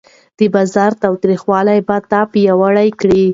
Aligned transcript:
د 0.37 0.39
بازار 0.53 0.91
تریخوالی 1.21 1.79
به 1.87 1.97
تا 2.11 2.21
پیاوړی 2.31 2.89
کړي. 2.99 3.23